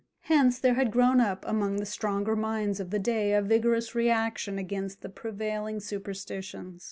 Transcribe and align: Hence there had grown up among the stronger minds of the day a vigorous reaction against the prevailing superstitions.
Hence 0.21 0.57
there 0.57 0.73
had 0.73 0.89
grown 0.91 1.21
up 1.21 1.45
among 1.47 1.75
the 1.77 1.85
stronger 1.85 2.35
minds 2.35 2.79
of 2.79 2.89
the 2.89 2.97
day 2.97 3.33
a 3.33 3.41
vigorous 3.43 3.93
reaction 3.93 4.57
against 4.57 5.01
the 5.03 5.09
prevailing 5.09 5.79
superstitions. 5.79 6.79